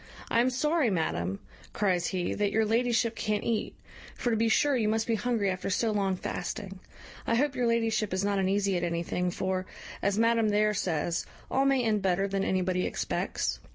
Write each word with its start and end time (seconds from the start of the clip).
"I 0.31 0.41
am 0.41 0.49
sorry, 0.49 0.89
madam," 0.89 1.37
cries 1.73 2.07
he, 2.07 2.33
"that 2.33 2.51
your 2.51 2.65
ladyship 2.65 3.15
can't 3.15 3.43
eat; 3.43 3.75
for 4.15 4.31
to 4.31 4.35
be 4.35 4.49
sure 4.49 4.75
you 4.75 4.87
must 4.87 5.05
be 5.05 5.13
hungry 5.13 5.51
after 5.51 5.69
so 5.69 5.91
long 5.91 6.15
fasting. 6.15 6.79
I 7.27 7.35
hope 7.35 7.53
your 7.55 7.67
ladyship 7.67 8.11
is 8.11 8.25
not 8.25 8.39
uneasy 8.39 8.75
at 8.75 8.83
anything, 8.83 9.29
for, 9.29 9.67
as 10.01 10.17
madam 10.17 10.49
there 10.49 10.73
says, 10.73 11.27
all 11.51 11.65
may 11.65 11.83
end 11.83 12.01
better 12.01 12.27
than 12.27 12.43
anybody 12.43 12.83
expects. 12.87 13.59